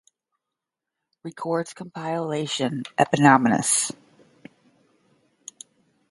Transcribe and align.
Records 1.21 1.73
compilation 1.75 2.81
"Eponymous". 2.97 3.91